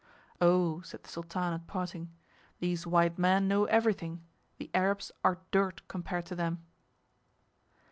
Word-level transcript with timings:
'Oh,' 0.41 0.81
said 0.81 1.03
the 1.03 1.09
Sultan 1.09 1.53
at 1.53 1.67
parting, 1.67 2.09
'these 2.59 2.87
white 2.87 3.19
men 3.19 3.47
know 3.47 3.65
everything, 3.65 4.23
the 4.57 4.71
Arabs 4.73 5.11
are 5.23 5.41
dirt 5.51 5.87
compared 5.87 6.25
to 6.25 6.35
them!'" 6.35 6.57